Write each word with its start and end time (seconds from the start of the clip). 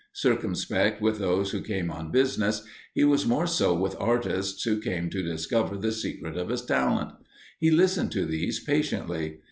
Circumspect 0.13 0.99
with 0.99 1.19
those 1.19 1.51
who 1.51 1.61
came 1.61 1.91
on 1.91 2.09
business, 2.09 2.65
he 2.95 3.03
was 3.03 3.27
more 3.27 3.45
so 3.45 3.75
with 3.75 3.95
artists 3.99 4.63
who 4.63 4.81
came 4.81 5.11
to 5.11 5.21
discover 5.21 5.77
the 5.77 5.91
secret 5.91 6.37
of 6.37 6.49
his 6.49 6.65
talent; 6.65 7.11
he 7.59 7.69
listened 7.69 8.11
to 8.13 8.25
these 8.25 8.59
patiently. 8.59 9.37